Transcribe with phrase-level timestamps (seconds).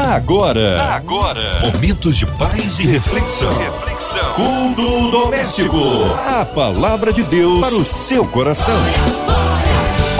[0.00, 3.52] Agora, agora, momentos de paz e reflexão.
[3.58, 4.32] Reflexão.
[4.32, 5.76] Culto doméstico.
[6.26, 8.80] A palavra de Deus para o seu coração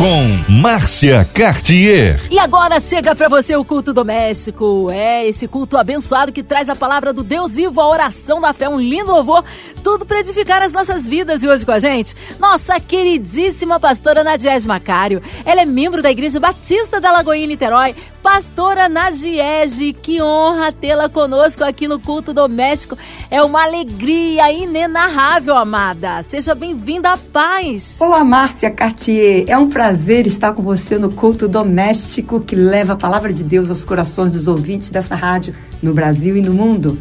[0.00, 2.22] com Márcia Cartier.
[2.30, 4.90] E agora chega para você o culto doméstico.
[4.90, 8.66] É esse culto abençoado que traz a palavra do Deus vivo, a oração da fé,
[8.66, 9.44] um lindo louvor,
[9.82, 11.42] tudo para edificar as nossas vidas.
[11.42, 15.22] E hoje com a gente, nossa queridíssima pastora Nadiege Macário.
[15.44, 17.94] Ela é membro da Igreja Batista da Lagoinha Niterói.
[18.22, 22.96] Pastora Nadiege, que honra tê-la conosco aqui no culto doméstico.
[23.30, 26.22] É uma alegria inenarrável, amada.
[26.22, 27.98] Seja bem-vinda à paz.
[28.00, 29.44] Olá, Márcia Cartier.
[29.48, 33.42] É um prazer prazer estar com você no culto doméstico que leva a palavra de
[33.42, 36.98] Deus aos corações dos ouvintes dessa rádio no Brasil e no mundo.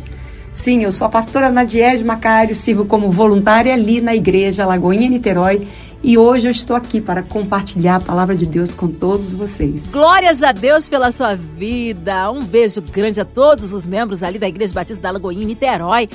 [0.51, 5.67] Sim, eu sou a pastora Nadiege Macário, sirvo como voluntária ali na igreja Lagoinha Niterói
[6.01, 9.87] e hoje eu estou aqui para compartilhar a palavra de Deus com todos vocês.
[9.91, 12.31] Glórias a Deus pela sua vida.
[12.31, 16.09] Um beijo grande a todos os membros ali da Igreja Batista da Lagoinha Niterói.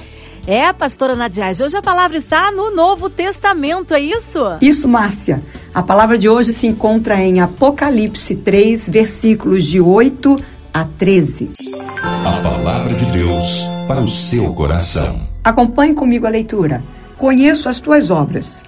[0.46, 4.40] É, pastora Nadiage, hoje a palavra está no Novo Testamento, é isso?
[4.60, 5.42] Isso, Márcia.
[5.74, 10.38] A palavra de hoje se encontra em Apocalipse 3, versículos de 8
[10.72, 11.50] a 13.
[12.02, 15.28] A palavra de Deus para o seu coração.
[15.42, 16.82] Acompanhe comigo a leitura.
[17.18, 18.62] Conheço as tuas obras.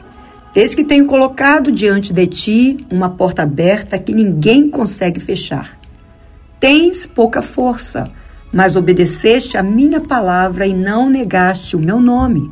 [0.54, 5.78] Eis que tenho colocado diante de ti uma porta aberta que ninguém consegue fechar.
[6.60, 8.10] Tens pouca força,
[8.52, 12.50] mas obedeceste a minha palavra e não negaste o meu nome.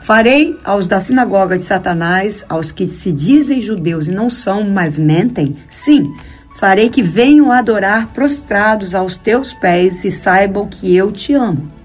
[0.00, 4.98] Farei aos da sinagoga de Satanás, aos que se dizem judeus e não são, mas
[4.98, 6.12] mentem, sim,
[6.58, 11.81] farei que venham adorar prostrados aos teus pés e saibam que eu te amo.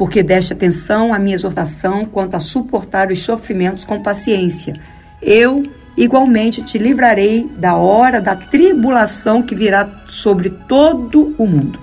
[0.00, 4.80] Porque deste atenção à minha exortação quanto a suportar os sofrimentos com paciência.
[5.20, 5.62] Eu,
[5.94, 11.78] igualmente, te livrarei da hora da tribulação que virá sobre todo o mundo,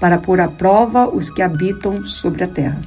[0.00, 2.82] para pôr à prova os que habitam sobre a terra.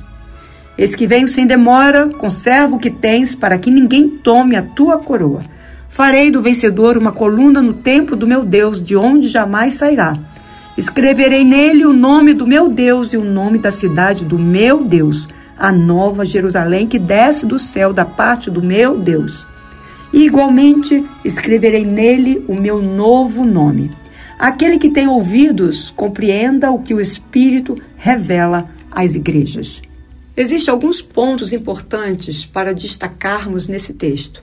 [0.78, 4.98] Eis que venho sem demora, conserva o que tens, para que ninguém tome a tua
[4.98, 5.40] coroa.
[5.88, 10.20] Farei do vencedor uma coluna no templo do meu Deus, de onde jamais sairá.
[10.78, 15.28] Escreverei nele o nome do meu Deus e o nome da cidade do meu Deus,
[15.58, 19.46] a nova Jerusalém que desce do céu da parte do meu Deus.
[20.14, 23.92] E igualmente escreverei nele o meu novo nome.
[24.40, 29.82] Aquele que tem ouvidos, compreenda o que o Espírito revela às igrejas.
[30.36, 34.42] Existem alguns pontos importantes para destacarmos nesse texto,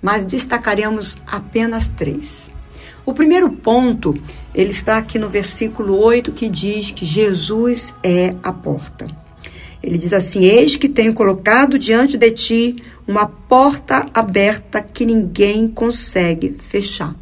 [0.00, 2.50] mas destacaremos apenas três.
[3.04, 4.14] O primeiro ponto,
[4.54, 9.06] ele está aqui no versículo 8, que diz que Jesus é a porta.
[9.82, 15.66] Ele diz assim: Eis que tenho colocado diante de ti uma porta aberta que ninguém
[15.66, 17.14] consegue fechar.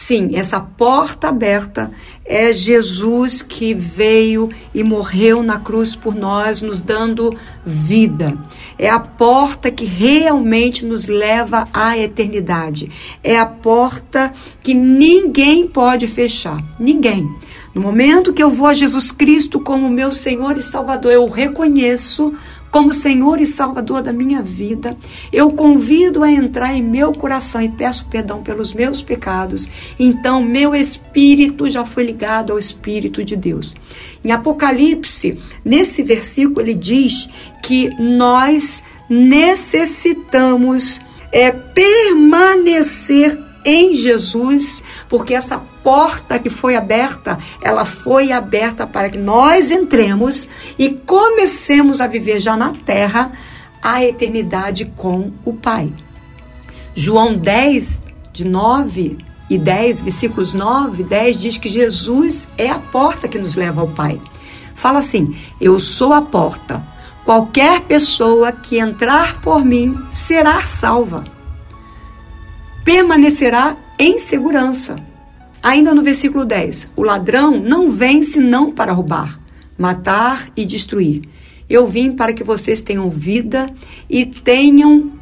[0.00, 1.90] Sim, essa porta aberta
[2.24, 7.36] é Jesus que veio e morreu na cruz por nós, nos dando
[7.66, 8.38] vida.
[8.78, 12.88] É a porta que realmente nos leva à eternidade.
[13.24, 14.32] É a porta
[14.62, 16.62] que ninguém pode fechar.
[16.78, 17.28] Ninguém.
[17.74, 22.32] No momento que eu vou a Jesus Cristo como meu Senhor e Salvador, eu reconheço
[22.70, 24.96] como Senhor e Salvador da minha vida,
[25.32, 29.66] eu convido a entrar em meu coração e peço perdão pelos meus pecados.
[29.98, 33.74] Então, meu espírito já foi ligado ao Espírito de Deus.
[34.24, 37.28] Em Apocalipse, nesse versículo, ele diz
[37.62, 41.00] que nós necessitamos
[41.32, 49.18] é, permanecer em Jesus, porque essa porta que foi aberta, ela foi aberta para que
[49.18, 50.48] nós entremos
[50.78, 53.30] e comecemos a viver já na terra
[53.82, 55.92] a eternidade com o Pai.
[56.94, 58.00] João 10,
[58.32, 59.18] de 9
[59.50, 63.82] e 10, versículos 9 e 10, diz que Jesus é a porta que nos leva
[63.82, 64.18] ao Pai.
[64.74, 66.82] Fala assim: Eu sou a porta.
[67.22, 71.37] Qualquer pessoa que entrar por mim será salva
[72.88, 74.96] permanecerá em segurança.
[75.62, 79.38] Ainda no versículo 10: O ladrão não vem senão para roubar,
[79.76, 81.28] matar e destruir.
[81.68, 83.70] Eu vim para que vocês tenham vida
[84.08, 85.12] e tenham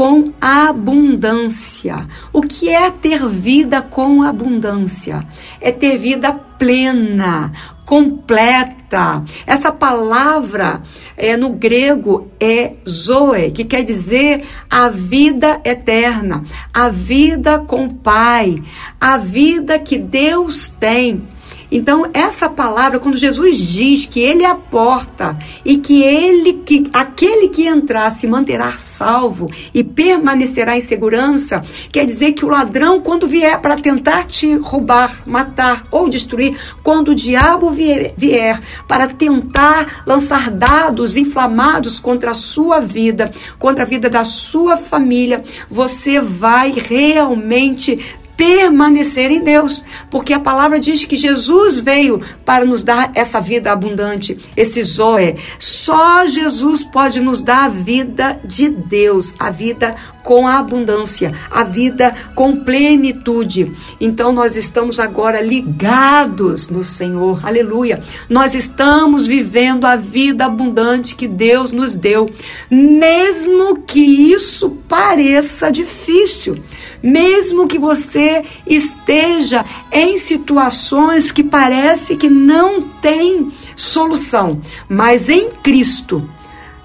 [0.00, 2.08] com abundância.
[2.32, 5.28] O que é ter vida com abundância?
[5.60, 7.52] É ter vida plena,
[7.84, 9.22] completa.
[9.46, 10.80] Essa palavra
[11.18, 17.94] é no grego é zoe, que quer dizer a vida eterna, a vida com o
[17.96, 18.62] Pai,
[18.98, 21.28] a vida que Deus tem.
[21.70, 26.88] Então, essa palavra, quando Jesus diz que ele é a porta e que ele que
[26.92, 31.62] aquele que entrar se manterá salvo e permanecerá em segurança,
[31.92, 37.10] quer dizer que o ladrão quando vier para tentar te roubar, matar ou destruir, quando
[37.10, 43.86] o diabo vier, vier para tentar lançar dados inflamados contra a sua vida, contra a
[43.86, 47.98] vida da sua família, você vai realmente
[48.40, 53.70] permanecer em Deus, porque a palavra diz que Jesus veio para nos dar essa vida
[53.70, 55.36] abundante, esse Zoe.
[55.58, 62.14] Só Jesus pode nos dar a vida de Deus, a vida com abundância, a vida
[62.34, 63.72] com plenitude.
[64.00, 67.46] Então nós estamos agora ligados no Senhor.
[67.46, 68.02] Aleluia.
[68.28, 72.30] Nós estamos vivendo a vida abundante que Deus nos deu,
[72.70, 76.62] mesmo que isso pareça difícil,
[77.02, 86.28] mesmo que você esteja em situações que parece que não tem solução, mas em Cristo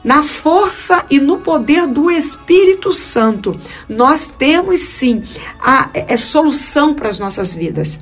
[0.05, 3.59] na força e no poder do Espírito Santo,
[3.89, 5.23] nós temos sim
[5.59, 7.97] a, a é, é solução para as nossas vidas.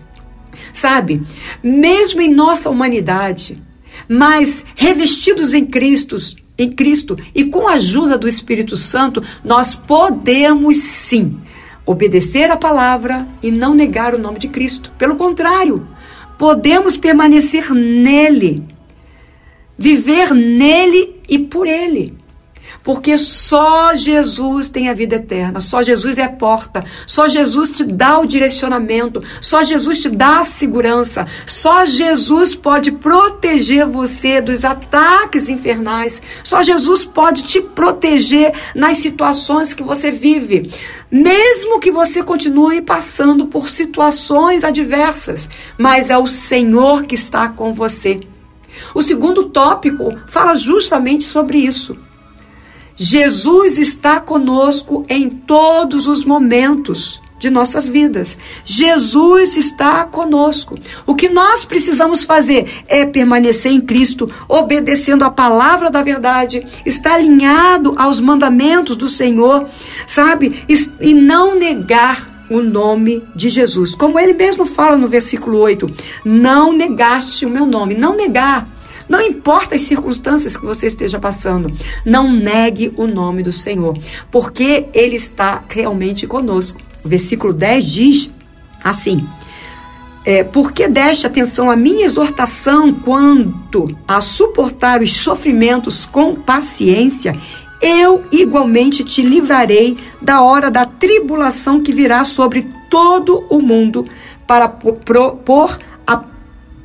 [0.73, 1.23] Sabe,
[1.63, 3.63] mesmo em nossa humanidade,
[4.05, 6.17] mas revestidos em Cristo,
[6.57, 11.39] em Cristo e com a ajuda do Espírito Santo, nós podemos sim
[11.85, 14.91] obedecer a palavra e não negar o nome de Cristo.
[14.97, 15.87] Pelo contrário,
[16.37, 18.73] podemos permanecer nele
[19.77, 22.23] viver nele e por ele.
[22.83, 27.83] Porque só Jesus tem a vida eterna, só Jesus é a porta, só Jesus te
[27.83, 34.65] dá o direcionamento, só Jesus te dá a segurança, só Jesus pode proteger você dos
[34.65, 40.69] ataques infernais, só Jesus pode te proteger nas situações que você vive,
[41.09, 45.47] mesmo que você continue passando por situações adversas,
[45.77, 48.32] mas é o Senhor que está com você.
[48.93, 51.97] O segundo tópico fala justamente sobre isso.
[52.95, 58.37] Jesus está conosco em todos os momentos de nossas vidas.
[58.63, 60.79] Jesus está conosco.
[61.05, 67.15] O que nós precisamos fazer é permanecer em Cristo, obedecendo a palavra da verdade, estar
[67.15, 69.67] alinhado aos mandamentos do Senhor,
[70.07, 70.63] sabe?
[71.01, 73.95] E não negar o nome de Jesus.
[73.95, 75.89] Como ele mesmo fala no versículo 8:
[76.25, 77.95] Não negaste o meu nome.
[77.95, 78.67] Não negar.
[79.07, 81.71] Não importa as circunstâncias que você esteja passando,
[82.05, 83.97] não negue o nome do Senhor,
[84.31, 86.79] porque Ele está realmente conosco.
[87.03, 88.31] O versículo 10 diz
[88.81, 89.27] assim:
[90.25, 97.37] é, porque deste atenção à minha exortação quanto a suportar os sofrimentos com paciência,
[97.83, 104.07] eu igualmente te livrarei da hora da tribulação que virá sobre todo o mundo
[104.47, 105.77] para pôr
[106.07, 106.23] a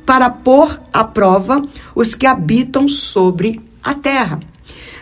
[0.05, 1.61] para pôr à prova
[1.95, 4.39] os que habitam sobre a terra.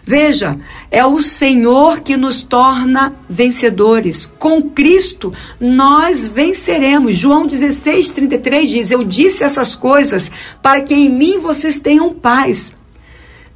[0.03, 0.59] Veja,
[0.91, 4.25] é o Senhor que nos torna vencedores.
[4.25, 7.15] Com Cristo nós venceremos.
[7.15, 10.29] João 16, 33 diz: Eu disse essas coisas
[10.61, 12.71] para que em mim vocês tenham paz.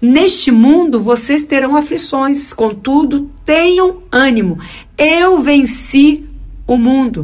[0.02, 4.58] Neste mundo vocês terão aflições, contudo, tenham ânimo.
[4.98, 6.26] Eu venci
[6.66, 7.24] o mundo.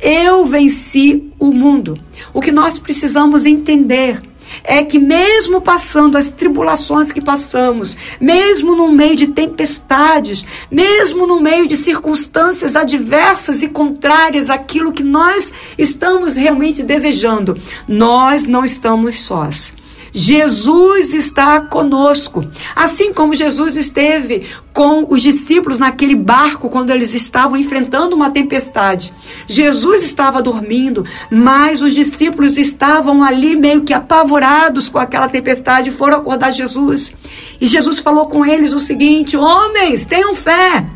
[0.00, 1.96] Eu venci o mundo.
[2.34, 4.20] O que nós precisamos entender
[4.64, 11.40] é que, mesmo passando as tribulações que passamos, mesmo no meio de tempestades, mesmo no
[11.40, 17.56] meio de circunstâncias adversas e contrárias àquilo que nós estamos realmente desejando,
[17.86, 19.77] nós não estamos sós.
[20.12, 22.44] Jesus está conosco.
[22.74, 29.12] Assim como Jesus esteve com os discípulos naquele barco quando eles estavam enfrentando uma tempestade.
[29.46, 35.92] Jesus estava dormindo, mas os discípulos estavam ali meio que apavorados com aquela tempestade e
[35.92, 37.12] foram acordar Jesus.
[37.60, 40.86] E Jesus falou com eles o seguinte: Homens, tenham fé.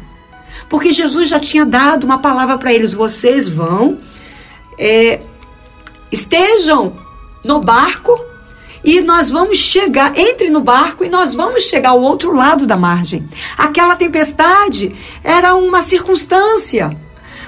[0.69, 3.99] Porque Jesus já tinha dado uma palavra para eles: vocês vão,
[4.79, 5.21] é,
[6.11, 6.95] estejam
[7.45, 8.32] no barco
[8.85, 12.77] e nós vamos chegar, entre no barco e nós vamos chegar ao outro lado da
[12.77, 13.29] margem.
[13.57, 16.97] Aquela tempestade era uma circunstância.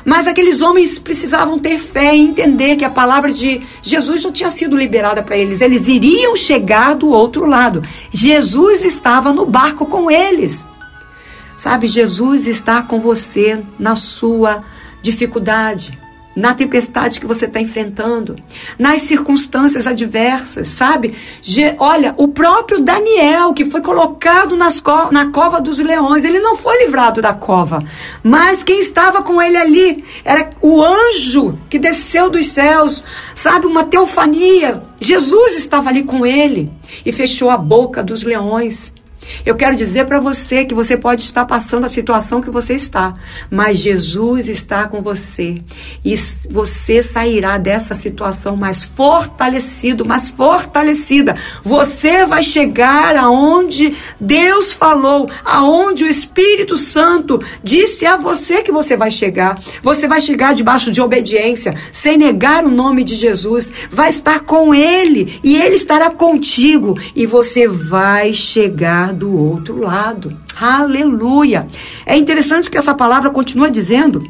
[0.04, 4.50] Mas aqueles homens precisavam ter fé e entender que a palavra de Jesus já tinha
[4.50, 5.62] sido liberada para eles.
[5.62, 7.82] Eles iriam chegar do outro lado.
[8.10, 10.62] Jesus estava no barco com eles.
[11.56, 14.62] Sabe, Jesus está com você na sua
[15.00, 15.98] dificuldade.
[16.34, 18.36] Na tempestade que você está enfrentando,
[18.78, 21.14] nas circunstâncias adversas, sabe?
[21.40, 26.38] Ge olha, o próprio Daniel, que foi colocado nas co na cova dos leões, ele
[26.38, 27.82] não foi livrado da cova,
[28.22, 33.66] mas quem estava com ele ali era o anjo que desceu dos céus, sabe?
[33.66, 34.82] Uma teofania.
[35.00, 36.70] Jesus estava ali com ele
[37.04, 38.92] e fechou a boca dos leões.
[39.44, 43.14] Eu quero dizer para você que você pode estar passando a situação que você está,
[43.50, 45.62] mas Jesus está com você
[46.04, 46.14] e
[46.50, 51.34] você sairá dessa situação mais fortalecido, mais fortalecida.
[51.62, 58.96] Você vai chegar aonde Deus falou, aonde o Espírito Santo disse a você que você
[58.96, 59.58] vai chegar.
[59.82, 64.74] Você vai chegar debaixo de obediência, sem negar o nome de Jesus, vai estar com
[64.74, 70.36] ele e ele estará contigo e você vai chegar do outro lado.
[70.60, 71.66] Aleluia!
[72.04, 74.22] É interessante que essa palavra continua dizendo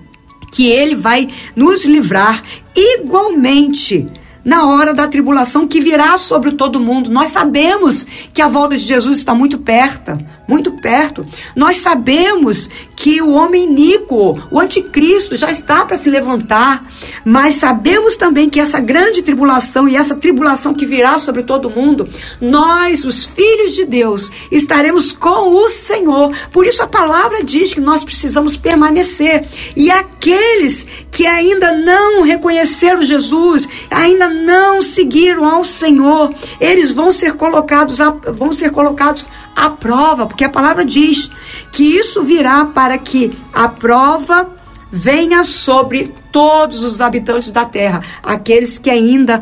[0.53, 2.43] que ele vai nos livrar
[2.77, 4.07] igualmente
[4.45, 7.11] na hora da tribulação que virá sobre todo mundo.
[7.11, 11.27] Nós sabemos que a volta de Jesus está muito perto, muito perto.
[11.57, 16.85] Nós sabemos que o homem iníquo, o anticristo, já está para se levantar,
[17.25, 22.09] mas sabemos também que essa grande tribulação e essa tribulação que virá sobre todo mundo,
[22.41, 26.35] nós, os filhos de Deus, estaremos com o Senhor.
[26.53, 29.47] Por isso a palavra diz que nós precisamos permanecer.
[29.75, 37.35] E aqueles que ainda não reconheceram Jesus, ainda não seguiram ao Senhor, eles vão ser
[37.35, 41.31] colocados a, vão ser colocados à prova, porque a palavra diz
[41.73, 44.51] que isso virá para que a prova
[44.91, 49.41] venha sobre todos os habitantes da terra, aqueles que ainda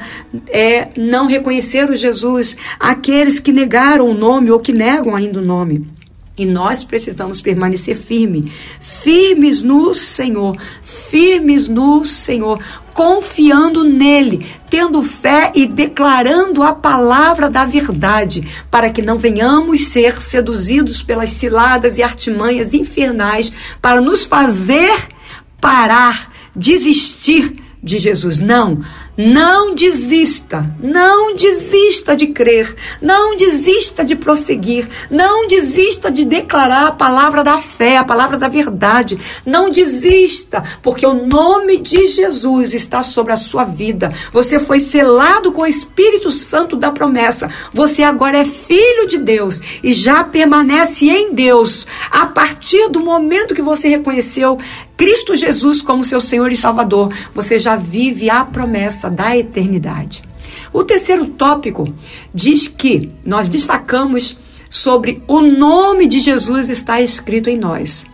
[0.49, 5.87] é, não reconheceram Jesus, aqueles que negaram o nome ou que negam ainda o nome.
[6.43, 12.59] E nós precisamos permanecer firmes, firmes no Senhor, firmes no Senhor,
[12.93, 20.21] confiando nele, tendo fé e declarando a palavra da verdade, para que não venhamos ser
[20.21, 23.53] seduzidos pelas ciladas e artimanhas infernais.
[23.81, 24.93] Para nos fazer
[25.61, 28.41] parar, desistir de Jesus.
[28.41, 28.83] Não,
[29.17, 36.93] não desista, não desista de crer, não desista de prosseguir, não desista de declarar a
[36.93, 39.19] palavra da fé, a palavra da verdade.
[39.45, 44.13] Não desista, porque o nome de Jesus está sobre a sua vida.
[44.33, 47.51] Você foi selado com o Espírito Santo da promessa.
[47.73, 53.55] Você agora é filho de Deus e já permanece em Deus a partir do momento
[53.55, 54.59] que você reconheceu
[55.03, 57.13] Cristo Jesus como seu Senhor e Salvador.
[57.35, 60.23] Você já vive a promessa da eternidade.
[60.73, 61.93] O terceiro tópico
[62.33, 64.37] diz que nós destacamos
[64.71, 68.07] sobre o nome de Jesus está escrito em nós.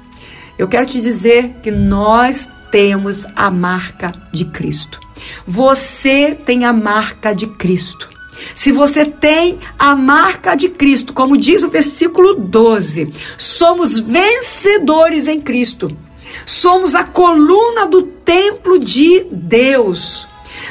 [0.58, 4.98] Eu quero te dizer que nós temos a marca de Cristo.
[5.46, 8.08] Você tem a marca de Cristo.
[8.54, 15.38] Se você tem a marca de Cristo, como diz o versículo 12, somos vencedores em
[15.38, 15.94] Cristo.
[16.44, 20.26] Somos a coluna do templo de Deus.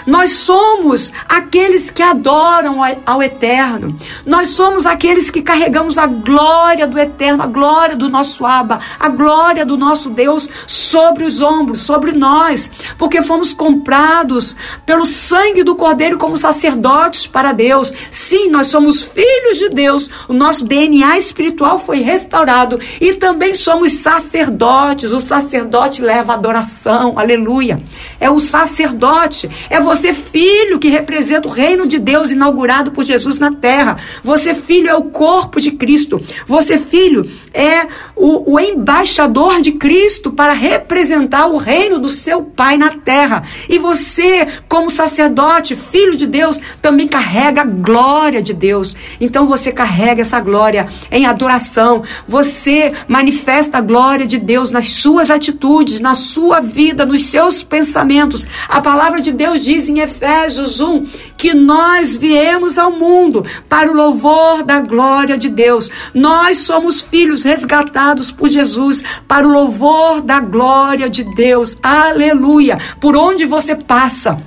[0.06, 3.98] Nós somos aqueles que adoram ao Eterno.
[4.25, 9.10] Nós somos aqueles que carregamos a glória do Eterno, a glória do nosso Abba, a
[9.10, 15.75] glória do nosso Deus sobre os ombros, sobre nós, porque fomos comprados pelo sangue do
[15.75, 17.94] Cordeiro como sacerdotes para Deus.
[18.12, 20.10] Sim, nós somos filhos de Deus.
[20.27, 25.12] O nosso DNA espiritual foi restaurado e também somos sacerdotes.
[25.12, 27.17] O sacerdote leva adoração.
[27.17, 27.82] Aleluia.
[28.20, 33.03] É o sacerdote, é você você, filho, que representa o reino de Deus inaugurado por
[33.03, 33.98] Jesus na terra.
[34.24, 36.22] Você, filho, é o corpo de Cristo.
[36.46, 42.77] Você, filho, é o, o embaixador de Cristo para representar o reino do seu Pai
[42.77, 43.43] na terra.
[43.69, 48.96] E você, como sacerdote, filho de Deus, também carrega a glória de Deus.
[49.19, 52.03] Então você carrega essa glória em adoração.
[52.27, 58.48] Você manifesta a glória de Deus nas suas atitudes, na sua vida, nos seus pensamentos.
[58.69, 61.06] A palavra de Deus diz em Efésios 1
[61.36, 65.92] que nós viemos ao mundo para o louvor da glória de Deus.
[66.14, 71.78] Nós somos filhos resgatados por Jesus para o louvor da glória de Deus.
[71.84, 72.78] Aleluia!
[73.02, 74.42] Por onde você passa,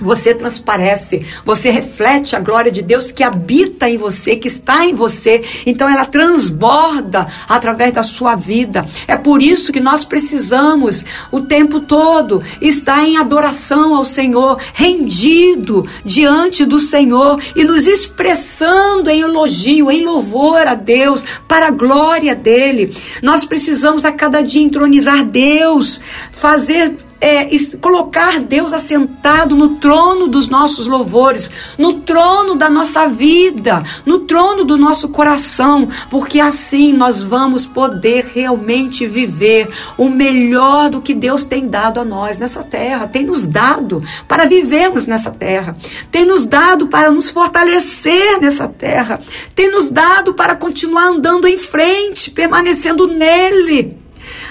[0.00, 4.94] você transparece, você reflete a glória de Deus que habita em você, que está em
[4.94, 5.42] você.
[5.66, 8.84] Então ela transborda através da sua vida.
[9.06, 15.86] É por isso que nós precisamos o tempo todo estar em adoração ao Senhor, rendido
[16.04, 22.34] diante do Senhor e nos expressando em elogio, em louvor a Deus, para a glória
[22.34, 22.94] dele.
[23.22, 26.00] Nós precisamos a cada dia entronizar Deus,
[26.32, 27.48] fazer é,
[27.80, 34.62] colocar Deus assentado no trono dos nossos louvores, no trono da nossa vida, no trono
[34.62, 41.44] do nosso coração, porque assim nós vamos poder realmente viver o melhor do que Deus
[41.44, 45.74] tem dado a nós nessa terra, tem nos dado para vivermos nessa terra,
[46.12, 49.18] tem nos dado para nos fortalecer nessa terra,
[49.54, 54.03] tem nos dado para continuar andando em frente, permanecendo nele.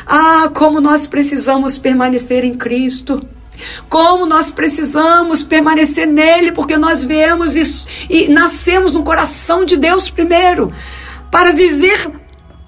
[0.05, 3.25] Ah, como nós precisamos permanecer em Cristo.
[3.87, 7.63] Como nós precisamos permanecer nele, porque nós viemos e,
[8.09, 10.73] e nascemos no coração de Deus primeiro,
[11.31, 12.11] para viver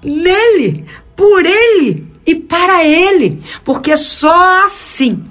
[0.02, 0.84] nele,
[1.16, 5.24] por ele e para ele, porque só assim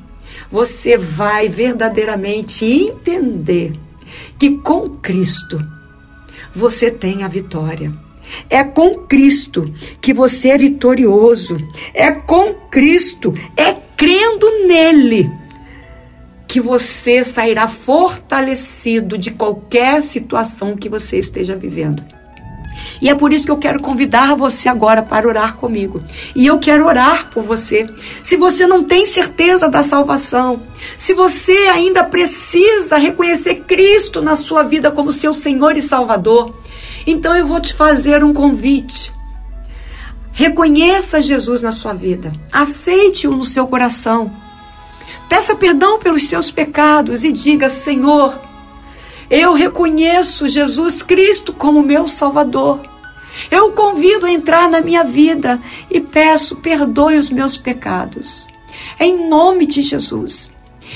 [0.50, 3.78] você vai verdadeiramente entender
[4.38, 5.60] que com Cristo
[6.54, 7.92] você tem a vitória.
[8.50, 11.58] É com Cristo que você é vitorioso.
[11.94, 15.30] É com Cristo, é crendo nele
[16.48, 22.15] que você sairá fortalecido de qualquer situação que você esteja vivendo.
[23.06, 26.04] E é por isso que eu quero convidar você agora para orar comigo.
[26.36, 27.88] E eu quero orar por você.
[28.24, 30.64] Se você não tem certeza da salvação,
[30.98, 36.60] se você ainda precisa reconhecer Cristo na sua vida como seu Senhor e Salvador,
[37.06, 39.14] então eu vou te fazer um convite.
[40.32, 42.34] Reconheça Jesus na sua vida.
[42.52, 44.34] Aceite-o no seu coração.
[45.30, 48.36] Peça perdão pelos seus pecados e diga: Senhor,
[49.30, 52.95] eu reconheço Jesus Cristo como meu Salvador.
[53.50, 58.48] Eu o convido a entrar na minha vida e peço perdoe os meus pecados.
[59.00, 60.54] Em nome de Jesus.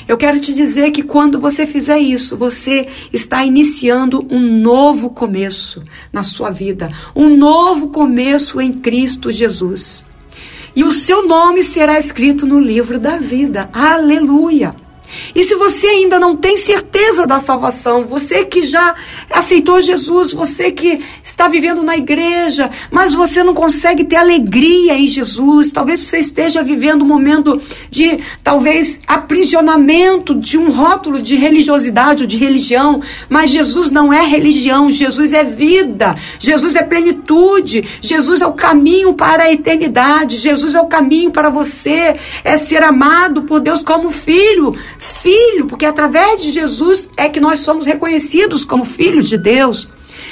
[0.08, 5.84] Eu quero te dizer que quando você fizer isso, você está iniciando um novo começo
[6.12, 10.06] na sua vida, um novo começo em Cristo Jesus.
[10.76, 13.70] E o seu nome será escrito no livro da vida.
[13.74, 14.89] Aleluia!
[15.36, 18.96] E se você ainda não tem certeza da salvação, você que já
[19.32, 25.08] aceitou Jesus, você que está vivendo na igreja, mas você não consegue ter alegria em
[25.08, 32.24] Jesus, talvez você esteja vivendo um momento de talvez aprisionamento de um rótulo de religiosidade
[32.24, 38.42] ou de religião, mas Jesus não é religião, Jesus é vida, Jesus é plenitude, Jesus
[38.42, 43.44] é o caminho para a eternidade, Jesus é o caminho para você, é ser amado
[43.44, 48.84] por Deus como filho filho, porque através de Jesus é que nós somos reconhecidos como
[48.84, 49.88] filhos de Deus.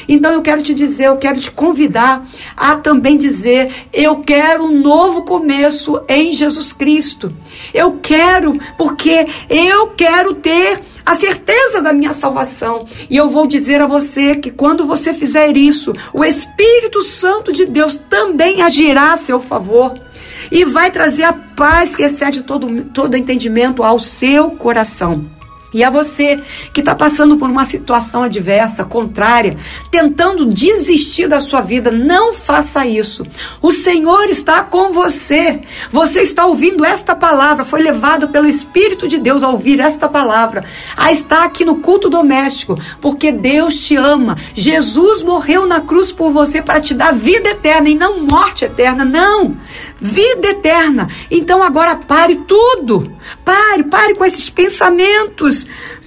[0.07, 4.81] Então eu quero te dizer, eu quero te convidar a também dizer: eu quero um
[4.81, 7.33] novo começo em Jesus Cristo.
[7.74, 12.85] Eu quero, porque eu quero ter a certeza da minha salvação.
[13.09, 17.65] E eu vou dizer a você que quando você fizer isso, o Espírito Santo de
[17.65, 20.06] Deus também agirá a seu favor
[20.51, 25.36] e vai trazer a paz que excede todo, todo entendimento ao seu coração.
[25.74, 26.40] E a você
[26.72, 29.58] que está passando por uma situação adversa, contrária,
[29.92, 33.25] tentando desistir da sua vida, não faça isso.
[33.62, 35.62] O Senhor está com você.
[35.92, 40.64] Você está ouvindo esta palavra, foi levado pelo Espírito de Deus a ouvir esta palavra,
[40.96, 44.38] a estar aqui no culto doméstico, porque Deus te ama.
[44.53, 49.03] Jesus morreu na cruz por você para te dar vida eterna e não morte eterna,
[49.03, 49.58] não.
[50.00, 51.10] Vida eterna.
[51.30, 53.12] Então agora pare tudo.
[53.44, 55.56] Pare, pare com esses pensamentos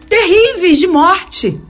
[0.09, 1.61] terríveis de morte.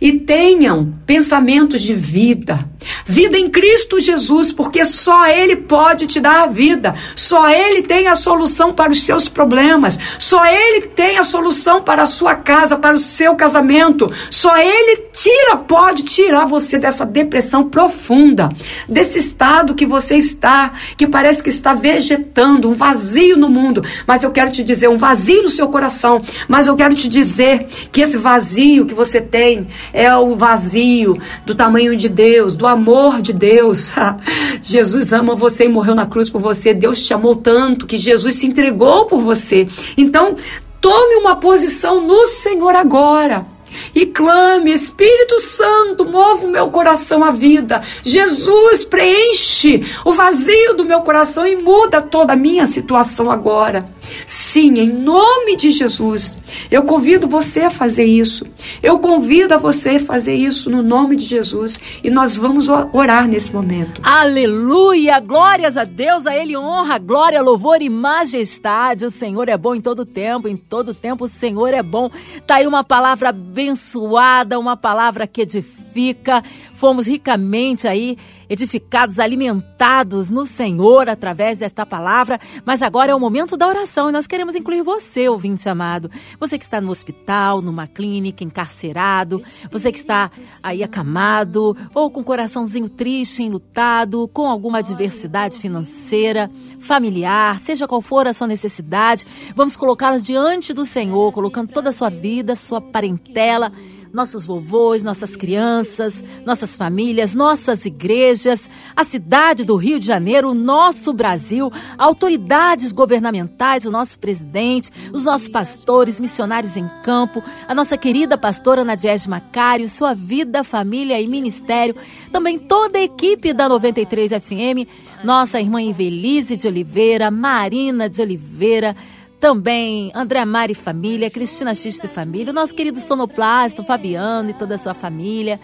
[0.00, 2.68] E tenham pensamentos de vida,
[3.04, 8.08] Vida em Cristo Jesus, porque só Ele pode te dar a vida, só Ele tem
[8.08, 12.76] a solução para os seus problemas, só Ele tem a solução para a sua casa,
[12.76, 18.50] para o seu casamento, só Ele tira, pode tirar você dessa depressão profunda,
[18.88, 23.82] desse estado que você está, que parece que está vegetando, um vazio no mundo.
[24.06, 27.66] Mas eu quero te dizer, um vazio no seu coração, mas eu quero te dizer
[27.90, 33.22] que esse vazio que você tem é o vazio do tamanho de Deus, do amor
[33.22, 33.92] de Deus.
[34.62, 36.74] Jesus ama você e morreu na cruz por você.
[36.74, 39.68] Deus te amou tanto que Jesus se entregou por você.
[39.96, 40.36] Então,
[40.80, 43.46] tome uma posição no Senhor agora
[43.94, 47.82] e clame: Espírito Santo, mova o meu coração à vida.
[48.02, 53.88] Jesus, preenche o vazio do meu coração e muda toda a minha situação agora.
[54.26, 56.38] Sim, em nome de Jesus,
[56.70, 58.46] eu convido você a fazer isso.
[58.82, 63.28] Eu convido a você a fazer isso no nome de Jesus e nós vamos orar
[63.28, 64.00] nesse momento.
[64.04, 65.18] Aleluia!
[65.20, 69.04] Glórias a Deus, a Ele honra, glória, louvor e majestade.
[69.04, 72.10] O Senhor é bom em todo tempo, em todo tempo o Senhor é bom.
[72.46, 76.42] Tá aí uma palavra abençoada, uma palavra que edifica.
[76.72, 78.16] Fomos ricamente aí
[78.52, 82.38] edificados, alimentados no Senhor através desta palavra.
[82.66, 86.10] Mas agora é o momento da oração e nós queremos incluir você, ouvinte amado.
[86.38, 90.30] Você que está no hospital, numa clínica, encarcerado, você que está
[90.62, 98.02] aí acamado ou com o coraçãozinho triste, enlutado, com alguma adversidade financeira, familiar, seja qual
[98.02, 99.24] for a sua necessidade,
[99.56, 103.72] vamos colocá-las diante do Senhor, colocando toda a sua vida, sua parentela
[104.12, 110.54] nossos vovôs, nossas crianças, nossas famílias, nossas igrejas, a cidade do Rio de Janeiro, o
[110.54, 117.96] nosso Brasil, autoridades governamentais, o nosso presidente, os nossos pastores, missionários em campo, a nossa
[117.96, 121.94] querida pastora Nadiege Macário, sua vida, família e ministério,
[122.30, 124.88] também toda a equipe da 93 FM,
[125.24, 128.94] nossa irmã Invelise de Oliveira, Marina de Oliveira,
[129.42, 134.76] também André Mari Família, Cristina Xista e Família, o nosso querido sonoplasta, Fabiano e toda
[134.76, 135.58] a sua família.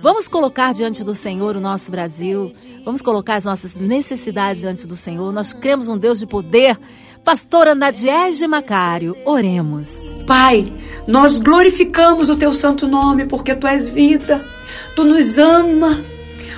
[0.00, 2.52] Vamos colocar diante do Senhor o nosso Brasil.
[2.84, 5.32] Vamos colocar as nossas necessidades diante do Senhor.
[5.32, 6.78] Nós cremos um Deus de poder.
[7.24, 10.12] Pastora Nadiege Macário, oremos.
[10.24, 10.72] Pai,
[11.04, 14.46] nós glorificamos o teu santo nome porque tu és vida.
[14.94, 16.00] Tu nos ama.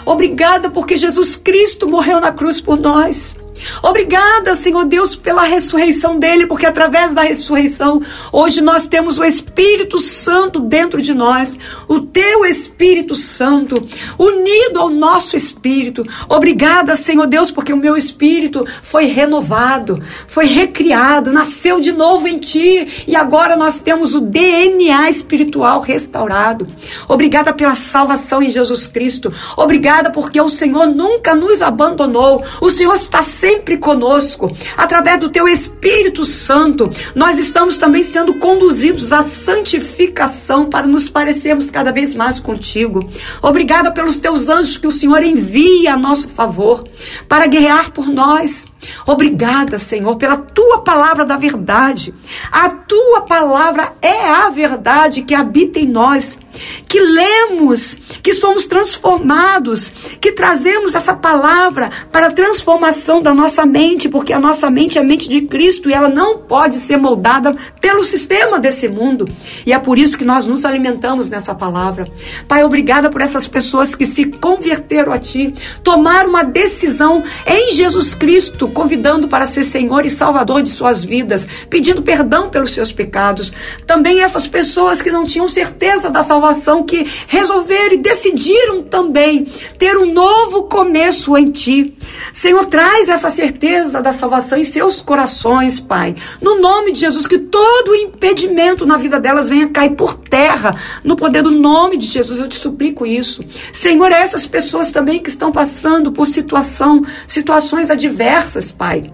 [0.04, 3.35] Obrigada porque Jesus Cristo morreu na cruz por nós.
[3.83, 8.01] Obrigada, Senhor Deus, pela ressurreição dele, porque através da ressurreição,
[8.33, 13.77] hoje nós temos o Espírito Santo dentro de nós, o teu Espírito Santo,
[14.18, 16.05] unido ao nosso espírito.
[16.29, 22.38] Obrigada, Senhor Deus, porque o meu espírito foi renovado, foi recriado, nasceu de novo em
[22.38, 26.66] ti e agora nós temos o DNA espiritual restaurado.
[27.09, 29.33] Obrigada pela salvação em Jesus Cristo.
[29.57, 32.44] Obrigada porque o Senhor nunca nos abandonou.
[32.61, 34.52] O Senhor está sempre sempre conosco.
[34.76, 41.70] Através do teu Espírito Santo, nós estamos também sendo conduzidos à santificação para nos parecermos
[41.70, 43.08] cada vez mais contigo.
[43.40, 46.87] Obrigada pelos teus anjos que o Senhor envia a nosso favor
[47.26, 48.66] para guerrear por nós.
[49.06, 52.14] Obrigada, Senhor, pela tua palavra da verdade.
[52.52, 56.38] A tua palavra é a verdade que habita em nós
[56.87, 64.09] que lemos, que somos transformados, que trazemos essa palavra para a transformação da nossa mente,
[64.09, 67.57] porque a nossa mente é a mente de Cristo e ela não pode ser moldada
[67.81, 69.29] pelo sistema desse mundo.
[69.64, 72.09] E é por isso que nós nos alimentamos nessa palavra.
[72.47, 78.14] Pai, obrigada por essas pessoas que se converteram a Ti, tomaram uma decisão em Jesus
[78.14, 83.53] Cristo, convidando para ser Senhor e Salvador de suas vidas, pedindo perdão pelos seus pecados.
[83.87, 86.47] Também essas pessoas que não tinham certeza da salvação
[86.84, 89.44] que resolveram e decidiram também
[89.78, 91.96] ter um novo começo em ti.
[92.32, 96.14] Senhor, traz essa certeza da salvação em seus corações, Pai.
[96.40, 100.74] No nome de Jesus, que todo impedimento na vida delas venha cair por terra.
[101.04, 103.44] No poder do nome de Jesus, eu te suplico isso.
[103.72, 109.12] Senhor, essas pessoas também que estão passando por situação, situações adversas, Pai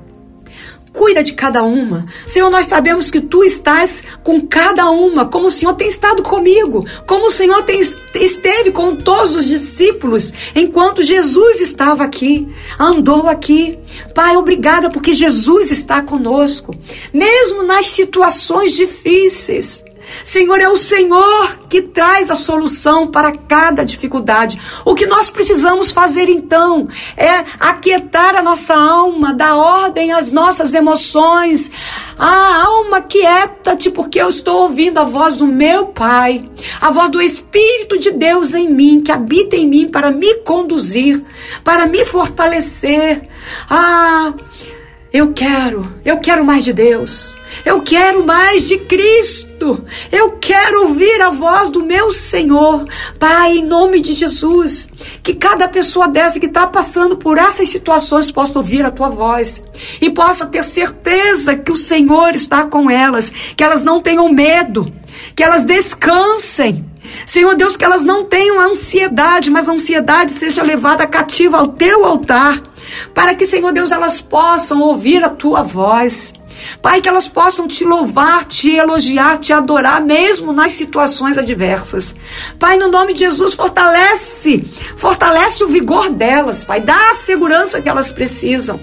[0.94, 2.06] cuida de cada uma.
[2.26, 6.86] Senhor, nós sabemos que tu estás com cada uma, como o Senhor tem estado comigo,
[7.04, 7.82] como o Senhor tem,
[8.14, 13.78] esteve com todos os discípulos enquanto Jesus estava aqui, andou aqui.
[14.14, 16.74] Pai, obrigada porque Jesus está conosco,
[17.12, 19.82] mesmo nas situações difíceis.
[20.24, 24.60] Senhor, é o Senhor que traz a solução para cada dificuldade.
[24.84, 30.74] O que nós precisamos fazer então é aquietar a nossa alma, dar ordem às nossas
[30.74, 31.70] emoções.
[32.18, 36.48] A alma quieta-te, porque eu estou ouvindo a voz do meu Pai,
[36.80, 41.22] a voz do Espírito de Deus em mim, que habita em mim para me conduzir,
[41.62, 43.28] para me fortalecer.
[43.68, 44.32] Ah,
[45.12, 47.33] eu quero, eu quero mais de Deus.
[47.64, 49.84] Eu quero mais de Cristo.
[50.10, 52.86] Eu quero ouvir a voz do meu Senhor.
[53.18, 54.88] Pai, em nome de Jesus,
[55.22, 59.62] que cada pessoa dessa que está passando por essas situações possa ouvir a tua voz
[60.00, 64.92] e possa ter certeza que o Senhor está com elas, que elas não tenham medo,
[65.34, 66.84] que elas descansem.
[67.26, 72.04] Senhor Deus, que elas não tenham ansiedade, mas a ansiedade seja levada cativa ao teu
[72.04, 72.62] altar,
[73.12, 76.32] para que, Senhor Deus, elas possam ouvir a tua voz.
[76.80, 82.14] Pai, que elas possam te louvar, te elogiar, te adorar, mesmo nas situações adversas.
[82.58, 84.64] Pai, no nome de Jesus, fortalece,
[84.96, 88.80] fortalece o vigor delas, Pai, dá a segurança que elas precisam.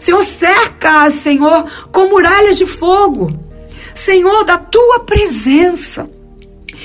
[0.00, 3.32] Senhor, cerca, Senhor, com muralhas de fogo.
[3.94, 6.13] Senhor, da tua presença.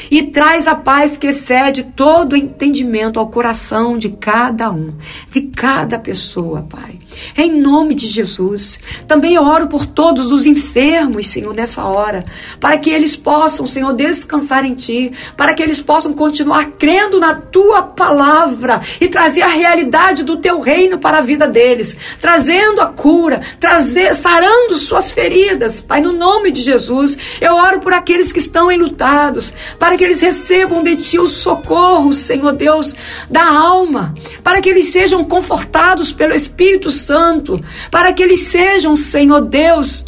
[0.10, 4.94] E traz a paz que excede todo entendimento ao coração de cada um,
[5.30, 7.00] de cada pessoa, Pai.
[7.38, 8.80] Em nome de Jesus.
[9.08, 12.26] Também oro por todos os enfermos, Senhor, nessa hora,
[12.60, 17.34] para que eles possam, Senhor, descansar em Ti, para que eles possam continuar crendo na
[17.34, 22.88] Tua palavra e trazer a realidade do Teu reino para a vida deles, trazendo a
[22.88, 27.18] cura, trazer, sarando suas feridas, Pai, no nome de Jesus.
[27.42, 32.12] Eu oro por aqueles que estão enlutados, para que eles recebam de Ti o socorro,
[32.12, 32.96] Senhor Deus,
[33.30, 39.42] da alma, para que eles sejam confortados pelo Espírito Santo, para que eles sejam, Senhor
[39.42, 40.06] Deus,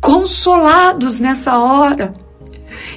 [0.00, 2.23] consolados nessa hora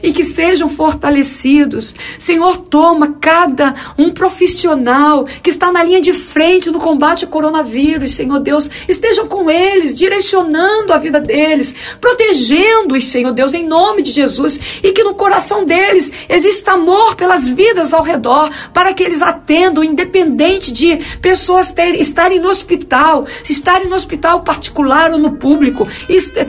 [0.02, 1.94] e que sejam fortalecidos.
[2.20, 8.12] Senhor, toma cada um profissional que está na linha de frente no combate ao coronavírus,
[8.12, 14.12] Senhor Deus, estejam com eles, direcionando a vida deles, protegendo-os, Senhor Deus, em nome de
[14.12, 19.22] Jesus, e que no coração deles exista amor pelas vidas ao redor, para que eles
[19.22, 25.88] atendam, independente de pessoas terem, estarem no hospital, estarem no hospital particular ou no público,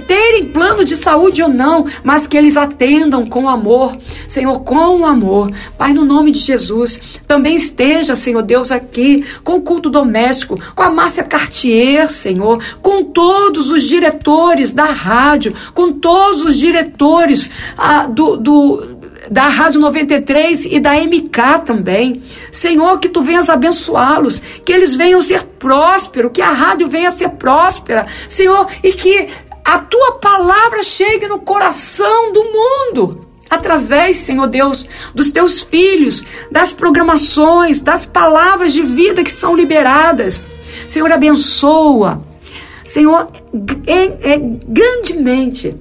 [0.06, 3.96] terem plano de saúde ou não, mas que eles atendam com com amor,
[4.26, 5.52] Senhor, com amor.
[5.78, 10.82] Pai, no nome de Jesus, também esteja, Senhor Deus, aqui com o culto doméstico, com
[10.82, 18.06] a Márcia Cartier, Senhor, com todos os diretores da rádio, com todos os diretores ah,
[18.06, 18.98] do, do
[19.30, 22.20] da Rádio 93 e da MK também.
[22.50, 27.28] Senhor, que tu venhas abençoá-los, que eles venham ser prósperos, que a rádio venha ser
[27.30, 29.28] próspera, Senhor, e que
[29.64, 36.72] a tua palavra chegue no coração do mundo através, Senhor Deus, dos teus filhos, das
[36.72, 40.46] programações, das palavras de vida que são liberadas.
[40.86, 42.22] Senhor, abençoa.
[42.84, 43.28] Senhor,
[43.86, 45.74] é, é grandemente.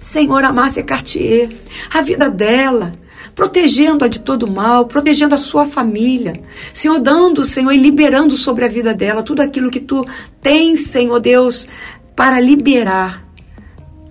[0.00, 1.48] Senhor, a Márcia Cartier,
[1.92, 2.92] a vida dela,
[3.34, 6.34] protegendo-a de todo mal, protegendo a sua família.
[6.72, 10.06] Senhor, dando, Senhor, e liberando sobre a vida dela tudo aquilo que tu
[10.40, 11.66] tens, Senhor Deus,
[12.14, 13.23] para liberar.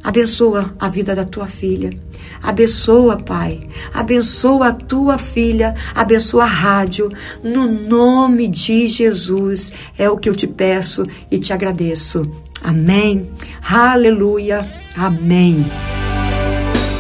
[0.04, 1.98] Abençoa a vida da tua filha.
[2.42, 3.62] Abençoa, Pai.
[3.94, 5.74] Abençoa a tua filha.
[5.96, 7.10] Abençoa a rádio.
[7.42, 12.30] No nome de Jesus é o que eu te peço e te agradeço.
[12.62, 13.30] Amém.
[13.68, 14.70] Aleluia.
[14.96, 15.66] Amém.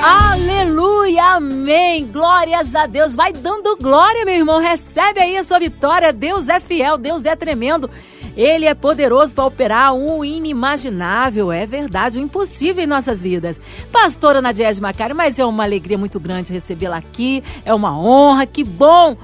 [0.01, 2.07] Aleluia, amém.
[2.07, 3.15] Glórias a Deus.
[3.15, 4.59] Vai dando glória, meu irmão.
[4.59, 6.11] Recebe aí a sua vitória.
[6.11, 7.89] Deus é fiel, Deus é tremendo.
[8.36, 13.60] Ele é poderoso para operar o inimaginável, é verdade, o impossível em nossas vidas.
[13.91, 18.63] Pastora Nadiege Macari, mas é uma alegria muito grande recebê-la aqui, é uma honra, que
[18.63, 19.15] bom!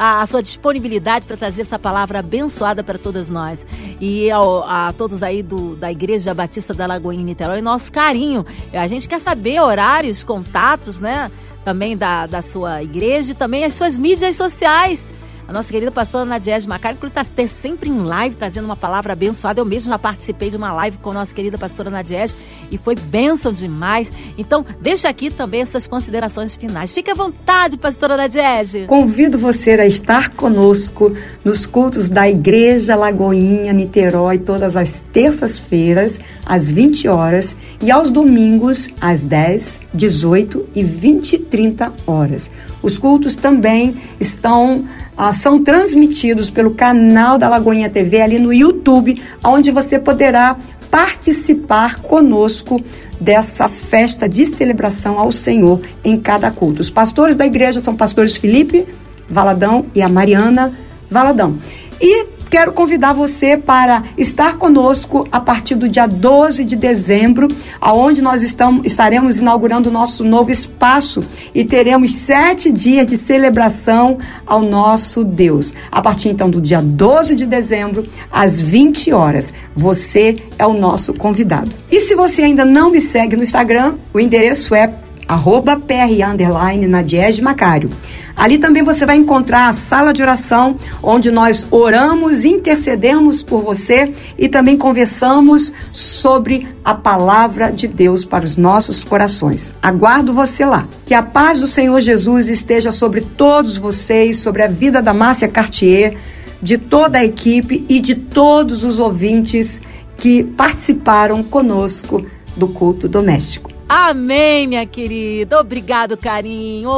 [0.00, 3.66] a, sua disponibilidade para trazer essa palavra abençoada para todas nós.
[4.00, 8.46] E ao, a todos aí do, da Igreja Batista da Lagoinha Niterói, nosso carinho.
[8.72, 11.30] A gente quer saber horários, contatos, né?
[11.62, 15.06] Também da, da sua igreja e também as suas mídias sociais.
[15.50, 19.60] A nossa querida pastora Nadiege Macari, que está sempre em live, trazendo uma palavra abençoada.
[19.60, 22.36] Eu mesmo já participei de uma live com a nossa querida pastora Nadiege
[22.70, 24.12] e foi bênção demais.
[24.38, 26.94] Então, deixa aqui também essas considerações finais.
[26.94, 28.86] Fique à vontade, pastora Nadiege.
[28.86, 31.12] Convido você a estar conosco
[31.44, 38.88] nos cultos da Igreja Lagoinha, Niterói, todas as terças-feiras, às 20 horas, e aos domingos,
[39.00, 42.48] às 10, 18 e 20 e 30 horas.
[42.82, 44.84] Os cultos também estão
[45.16, 50.56] ah, são transmitidos pelo canal da Lagoinha TV ali no YouTube, onde você poderá
[50.90, 52.82] participar conosco
[53.20, 56.80] dessa festa de celebração ao Senhor em cada culto.
[56.80, 58.86] Os pastores da igreja são pastores Felipe
[59.28, 60.72] Valadão e a Mariana
[61.10, 61.58] Valadão.
[62.00, 67.46] E Quero convidar você para estar conosco a partir do dia 12 de dezembro,
[67.80, 71.22] aonde nós estamos, estaremos inaugurando o nosso novo espaço
[71.54, 75.72] e teremos sete dias de celebração ao nosso Deus.
[75.92, 79.52] A partir então do dia 12 de dezembro, às 20 horas.
[79.72, 81.70] Você é o nosso convidado.
[81.88, 84.92] E se você ainda não me segue no Instagram, o endereço é
[85.30, 87.88] arroba PRA underline Nadiege Macário.
[88.36, 94.12] Ali também você vai encontrar a sala de oração, onde nós oramos, intercedemos por você
[94.36, 99.72] e também conversamos sobre a palavra de Deus para os nossos corações.
[99.80, 100.88] Aguardo você lá.
[101.06, 105.46] Que a paz do Senhor Jesus esteja sobre todos vocês, sobre a vida da Márcia
[105.46, 106.16] Cartier,
[106.60, 109.80] de toda a equipe e de todos os ouvintes
[110.16, 113.79] que participaram conosco do culto doméstico.
[113.92, 115.58] Amém, minha querida.
[115.58, 116.88] Obrigado, carinho.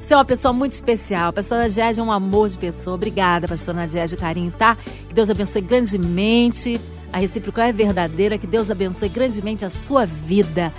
[0.00, 1.28] Você é uma pessoa muito especial.
[1.28, 2.94] A pastora Nadiege é um amor de pessoa.
[2.94, 4.74] Obrigada, pastora Nadiege, carinho, tá?
[5.06, 6.80] Que Deus abençoe grandemente.
[7.12, 8.38] A recíproca é verdadeira.
[8.38, 10.72] Que Deus abençoe grandemente a sua vida.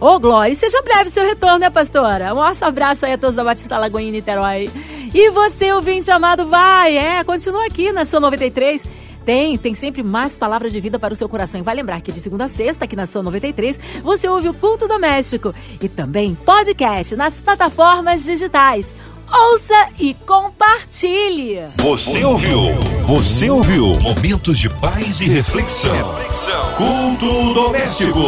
[0.00, 2.32] Ô, oh, Glória, seja breve seu retorno, né, pastora?
[2.32, 4.68] Um nosso abraço aí a todos da Batista Lagoinha Niterói.
[5.14, 8.84] E você, ouvinte amado, vai, é, continua aqui na sua 93.
[9.26, 11.60] Tem, tem sempre mais palavras de vida para o seu coração.
[11.60, 14.54] E vai lembrar que de segunda a sexta, aqui na sua 93, você ouve o
[14.54, 18.94] Culto Doméstico e também podcast nas plataformas digitais.
[19.28, 21.64] Ouça e compartilhe.
[21.78, 22.74] Você ouviu?
[23.02, 23.86] Você ouviu?
[24.00, 25.92] Momentos de paz e reflexão.
[26.14, 26.74] reflexão.
[26.74, 28.20] Culto doméstico.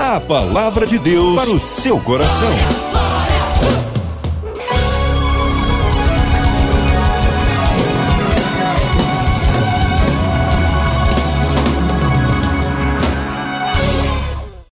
[0.00, 2.48] A palavra de Deus para o seu coração.